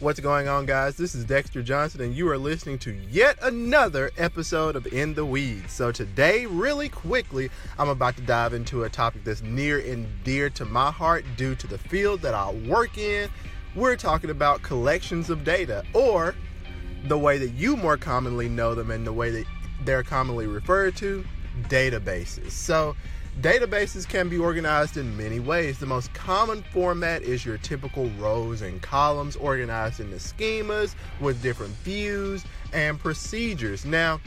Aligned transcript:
What's 0.00 0.18
going 0.18 0.48
on, 0.48 0.66
guys? 0.66 0.96
This 0.96 1.14
is 1.14 1.24
Dexter 1.24 1.62
Johnson, 1.62 2.00
and 2.00 2.12
you 2.12 2.28
are 2.28 2.36
listening 2.36 2.80
to 2.80 2.92
yet 2.92 3.38
another 3.40 4.10
episode 4.18 4.74
of 4.74 4.88
In 4.88 5.14
the 5.14 5.24
Weeds. 5.24 5.72
So, 5.72 5.92
today, 5.92 6.46
really 6.46 6.88
quickly, 6.88 7.48
I'm 7.78 7.88
about 7.88 8.16
to 8.16 8.22
dive 8.22 8.54
into 8.54 8.82
a 8.82 8.90
topic 8.90 9.22
that's 9.22 9.42
near 9.42 9.78
and 9.78 10.08
dear 10.24 10.50
to 10.50 10.64
my 10.64 10.90
heart 10.90 11.24
due 11.36 11.54
to 11.54 11.68
the 11.68 11.78
field 11.78 12.22
that 12.22 12.34
I 12.34 12.50
work 12.68 12.98
in. 12.98 13.30
We're 13.76 13.94
talking 13.94 14.30
about 14.30 14.62
collections 14.62 15.30
of 15.30 15.44
data, 15.44 15.84
or 15.92 16.34
the 17.04 17.16
way 17.16 17.38
that 17.38 17.50
you 17.50 17.76
more 17.76 17.96
commonly 17.96 18.48
know 18.48 18.74
them 18.74 18.90
and 18.90 19.06
the 19.06 19.12
way 19.12 19.30
that 19.30 19.46
they're 19.84 20.02
commonly 20.02 20.48
referred 20.48 20.96
to 20.96 21.24
databases. 21.68 22.50
So, 22.50 22.96
Databases 23.40 24.08
can 24.08 24.28
be 24.28 24.38
organized 24.38 24.96
in 24.96 25.16
many 25.16 25.40
ways. 25.40 25.78
The 25.78 25.86
most 25.86 26.12
common 26.14 26.62
format 26.72 27.22
is 27.22 27.44
your 27.44 27.58
typical 27.58 28.08
rows 28.10 28.62
and 28.62 28.80
columns 28.80 29.34
organized 29.34 29.98
into 29.98 30.16
schemas 30.16 30.94
with 31.20 31.42
different 31.42 31.72
views 31.78 32.44
and 32.72 32.98
procedures. 32.98 33.84
Now, 33.84 34.20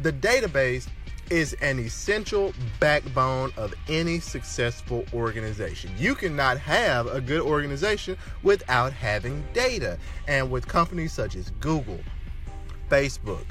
the 0.00 0.12
database 0.12 0.88
is 1.28 1.52
an 1.54 1.78
essential 1.78 2.54
backbone 2.80 3.52
of 3.56 3.74
any 3.88 4.20
successful 4.20 5.04
organization. 5.12 5.90
You 5.98 6.14
cannot 6.14 6.58
have 6.58 7.08
a 7.08 7.20
good 7.20 7.42
organization 7.42 8.16
without 8.42 8.92
having 8.92 9.44
data. 9.52 9.98
And 10.28 10.50
with 10.50 10.66
companies 10.66 11.12
such 11.12 11.36
as 11.36 11.50
Google, 11.60 12.00
Facebook, 12.88 13.44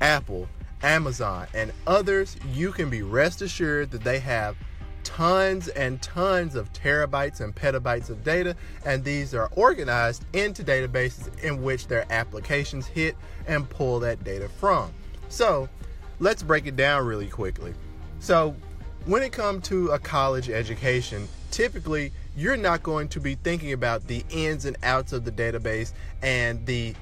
Apple, 0.00 0.48
Amazon, 0.82 1.46
and 1.54 1.72
others, 1.86 2.36
you 2.52 2.72
can 2.72 2.90
be 2.90 3.02
rest 3.02 3.42
assured 3.42 3.90
that 3.90 4.04
they 4.04 4.18
have 4.18 4.56
tons 5.02 5.68
and 5.68 6.00
tons 6.02 6.54
of 6.54 6.72
terabytes 6.72 7.40
and 7.40 7.54
petabytes 7.54 8.10
of 8.10 8.22
data, 8.22 8.54
and 8.84 9.02
these 9.04 9.34
are 9.34 9.50
organized 9.56 10.24
into 10.32 10.62
databases 10.62 11.36
in 11.42 11.62
which 11.62 11.86
their 11.86 12.06
applications 12.10 12.86
hit 12.86 13.16
and 13.46 13.68
pull 13.68 14.00
that 14.00 14.22
data 14.24 14.48
from. 14.48 14.92
So, 15.28 15.68
let's 16.18 16.42
break 16.42 16.66
it 16.66 16.76
down 16.76 17.06
really 17.06 17.28
quickly. 17.28 17.74
So, 18.18 18.54
when 19.06 19.22
it 19.22 19.32
comes 19.32 19.66
to 19.68 19.88
a 19.88 19.98
college 19.98 20.50
education, 20.50 21.26
typically 21.50 22.12
you're 22.36 22.56
not 22.56 22.82
going 22.82 23.08
to 23.08 23.20
be 23.20 23.34
thinking 23.34 23.72
about 23.72 24.06
the 24.06 24.24
ins 24.30 24.64
and 24.64 24.76
outs 24.82 25.12
of 25.12 25.24
the 25.24 25.32
database 25.32 25.92
and 26.22 26.64
the 26.66 26.94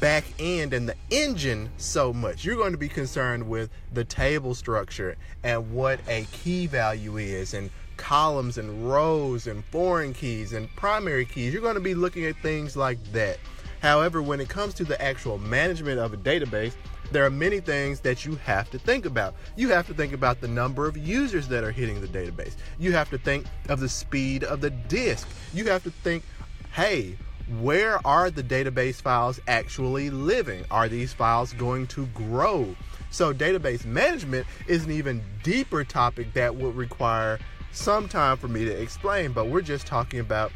back 0.00 0.24
end 0.38 0.72
and 0.72 0.88
the 0.88 0.96
engine 1.10 1.70
so 1.76 2.12
much. 2.12 2.44
You're 2.44 2.56
going 2.56 2.72
to 2.72 2.78
be 2.78 2.88
concerned 2.88 3.48
with 3.48 3.70
the 3.92 4.04
table 4.04 4.54
structure 4.54 5.16
and 5.42 5.72
what 5.72 6.00
a 6.08 6.26
key 6.32 6.66
value 6.66 7.16
is 7.16 7.54
and 7.54 7.70
columns 7.96 8.58
and 8.58 8.90
rows 8.90 9.46
and 9.46 9.64
foreign 9.66 10.14
keys 10.14 10.52
and 10.52 10.68
primary 10.76 11.24
keys. 11.24 11.52
You're 11.52 11.62
going 11.62 11.74
to 11.74 11.80
be 11.80 11.94
looking 11.94 12.24
at 12.24 12.36
things 12.36 12.76
like 12.76 12.98
that. 13.12 13.38
However, 13.80 14.22
when 14.22 14.40
it 14.40 14.48
comes 14.48 14.74
to 14.74 14.84
the 14.84 15.00
actual 15.00 15.38
management 15.38 16.00
of 16.00 16.14
a 16.14 16.16
database, 16.16 16.72
there 17.12 17.24
are 17.24 17.30
many 17.30 17.60
things 17.60 18.00
that 18.00 18.24
you 18.24 18.34
have 18.36 18.70
to 18.70 18.78
think 18.78 19.04
about. 19.04 19.34
You 19.56 19.68
have 19.68 19.86
to 19.88 19.94
think 19.94 20.12
about 20.12 20.40
the 20.40 20.48
number 20.48 20.86
of 20.86 20.96
users 20.96 21.46
that 21.48 21.62
are 21.62 21.70
hitting 21.70 22.00
the 22.00 22.08
database. 22.08 22.54
You 22.78 22.92
have 22.92 23.10
to 23.10 23.18
think 23.18 23.46
of 23.68 23.80
the 23.80 23.88
speed 23.88 24.42
of 24.42 24.60
the 24.60 24.70
disk. 24.70 25.28
You 25.52 25.66
have 25.66 25.82
to 25.84 25.90
think, 25.90 26.24
hey, 26.72 27.16
where 27.60 28.04
are 28.06 28.30
the 28.30 28.42
database 28.42 29.00
files 29.00 29.40
actually 29.46 30.10
living? 30.10 30.64
Are 30.70 30.88
these 30.88 31.12
files 31.12 31.52
going 31.52 31.86
to 31.88 32.06
grow? 32.06 32.74
So, 33.10 33.32
database 33.32 33.84
management 33.84 34.46
is 34.66 34.84
an 34.84 34.90
even 34.90 35.22
deeper 35.42 35.84
topic 35.84 36.32
that 36.34 36.56
would 36.56 36.74
require 36.74 37.38
some 37.70 38.08
time 38.08 38.36
for 38.36 38.48
me 38.48 38.64
to 38.64 38.70
explain, 38.70 39.32
but 39.32 39.48
we're 39.48 39.60
just 39.60 39.86
talking 39.86 40.20
about 40.20 40.52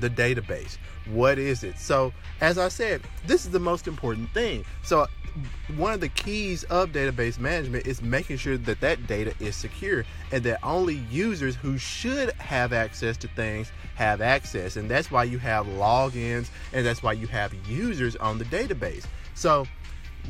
the 0.00 0.08
database. 0.08 0.78
What 1.06 1.38
is 1.38 1.62
it? 1.64 1.78
So, 1.78 2.12
as 2.40 2.58
I 2.58 2.68
said, 2.68 3.02
this 3.26 3.44
is 3.44 3.50
the 3.50 3.60
most 3.60 3.86
important 3.86 4.30
thing. 4.30 4.64
So, 4.82 5.06
one 5.76 5.92
of 5.92 6.00
the 6.00 6.08
keys 6.08 6.64
of 6.64 6.90
database 6.90 7.38
management 7.38 7.86
is 7.86 8.02
making 8.02 8.36
sure 8.36 8.56
that 8.56 8.80
that 8.80 9.06
data 9.06 9.34
is 9.40 9.56
secure 9.56 10.04
and 10.32 10.42
that 10.44 10.58
only 10.62 10.96
users 11.10 11.54
who 11.56 11.78
should 11.78 12.32
have 12.32 12.72
access 12.72 13.16
to 13.18 13.28
things 13.28 13.72
have 13.94 14.20
access. 14.20 14.76
And 14.76 14.90
that's 14.90 15.10
why 15.10 15.24
you 15.24 15.38
have 15.38 15.66
logins 15.66 16.48
and 16.72 16.84
that's 16.84 17.02
why 17.02 17.12
you 17.12 17.26
have 17.26 17.54
users 17.68 18.16
on 18.16 18.38
the 18.38 18.44
database. 18.46 19.04
So, 19.34 19.66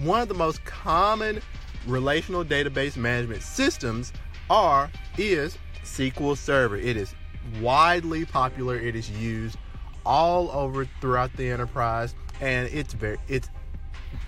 one 0.02 0.20
of 0.20 0.28
the 0.28 0.34
most 0.34 0.64
common 0.64 1.40
relational 1.86 2.44
database 2.44 2.96
management 2.96 3.42
systems 3.42 4.12
are 4.50 4.90
is 5.16 5.58
SQL 5.82 6.36
Server. 6.36 6.76
It 6.76 6.96
is 6.96 7.14
widely 7.60 8.24
popular. 8.24 8.76
It 8.76 8.94
is 8.94 9.10
used 9.10 9.58
all 10.04 10.50
over 10.50 10.86
throughout 11.00 11.32
the 11.36 11.50
enterprise 11.50 12.14
and 12.40 12.68
it's 12.72 12.94
very 12.94 13.18
it's 13.28 13.50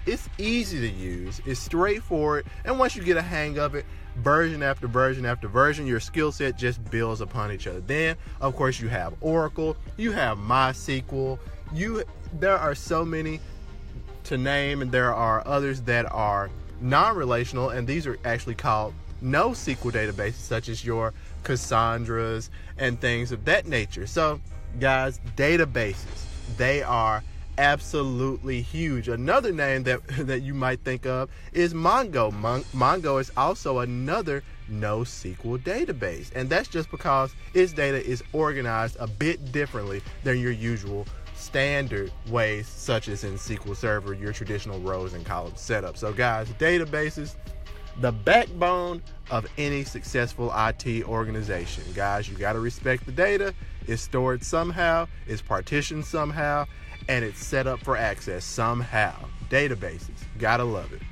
it's 0.07 0.29
easy 0.39 0.81
to 0.81 0.89
use, 0.89 1.41
it's 1.47 1.61
straightforward, 1.61 2.47
and 2.65 2.79
once 2.79 2.97
you 2.97 3.03
get 3.03 3.17
a 3.17 3.23
hang 3.23 3.59
of 3.59 3.75
it, 3.75 3.85
version 4.17 4.63
after 4.63 4.87
version 4.87 5.25
after 5.25 5.49
version, 5.49 5.87
your 5.87 6.01
skill 6.01 6.33
set 6.33 6.57
just 6.57 6.83
builds 6.91 7.21
upon 7.21 7.53
each 7.53 7.67
other. 7.67 7.81
Then, 7.81 8.17
of 8.41 8.57
course, 8.57 8.81
you 8.81 8.89
have 8.89 9.15
Oracle, 9.21 9.77
you 9.97 10.13
have 10.13 10.39
MySQL, 10.39 11.39
you 11.73 12.05
there 12.39 12.59
are 12.59 12.75
so 12.75 13.05
many 13.05 13.41
to 14.25 14.37
name, 14.37 14.83
and 14.83 14.93
there 14.93 15.15
are 15.15 15.47
others 15.47 15.81
that 15.83 16.11
are 16.13 16.51
non-relational, 16.81 17.71
and 17.71 17.87
these 17.87 18.07
are 18.07 18.19
actually 18.25 18.55
called 18.55 18.95
NoSQL 19.23 19.93
databases, 19.93 20.35
such 20.35 20.69
as 20.69 20.85
your 20.85 21.13
Cassandras 21.43 22.51
and 22.79 23.01
things 23.01 23.33
of 23.33 23.45
that 23.45 23.67
nature. 23.67 24.07
So, 24.07 24.41
guys, 24.79 25.21
databases, 25.37 26.25
they 26.57 26.83
are 26.83 27.23
absolutely 27.61 28.63
huge. 28.63 29.09
Another 29.09 29.53
name 29.53 29.83
that 29.85 30.01
that 30.27 30.41
you 30.41 30.55
might 30.55 30.81
think 30.81 31.07
of 31.07 31.31
is 31.53 31.75
Mongo. 31.75 32.33
Mon- 32.33 32.65
Mongo 32.75 33.21
is 33.21 33.31
also 33.37 33.81
another 33.81 34.43
NoSQL 34.71 35.63
database, 35.63 36.35
and 36.35 36.49
that's 36.49 36.69
just 36.69 36.91
because 36.91 37.35
its 37.55 37.73
data 37.73 38.05
is 38.05 38.25
organized 38.33 38.97
a 38.99 39.07
bit 39.07 39.53
differently 39.53 40.01
than 40.25 40.39
your 40.39 40.53
usual 40.53 41.07
standard 41.35 42.11
ways, 42.29 42.67
such 42.67 43.09
as 43.09 43.25
in 43.25 43.35
SQL 43.35 43.77
Server, 43.77 44.15
your 44.15 44.33
traditional 44.33 44.81
rows 44.81 45.13
and 45.13 45.25
columns 45.25 45.61
setup. 45.61 45.97
So, 45.97 46.13
guys, 46.13 46.49
databases, 46.59 47.37
the 48.01 48.13
backbone 48.13 49.03
of 49.31 49.47
any 49.59 49.85
successful 49.85 50.53
IT 50.55 51.05
organization. 51.05 51.85
Guys, 51.95 52.29
you 52.29 52.37
got 52.37 52.55
to 52.55 52.61
respect 52.61 53.05
the 53.05 53.13
data. 53.13 53.55
It's 53.87 54.03
stored 54.03 54.45
somehow, 54.45 55.09
it's 55.27 55.43
partitioned 55.43 56.05
somehow, 56.05 56.67
and 57.09 57.25
it's 57.25 57.45
set 57.45 57.67
up 57.67 57.81
for 57.81 57.97
access 57.97 58.45
somehow. 58.45 59.15
Databases, 59.49 60.25
gotta 60.39 60.65
love 60.65 60.93
it. 60.93 61.03